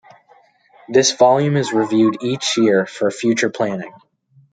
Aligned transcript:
This 0.89 1.11
volume 1.11 1.55
is 1.55 1.73
reviewed 1.73 2.23
each 2.23 2.57
year 2.57 2.87
for 2.87 3.11
future 3.11 3.51
planning. 3.51 3.93